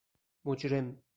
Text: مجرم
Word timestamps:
مجرم 0.45 1.01